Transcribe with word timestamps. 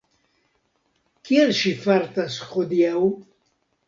Kiel 1.27 1.53
ŝi 1.59 1.73
fartas 1.83 2.39
hodiaŭ? 2.55 3.03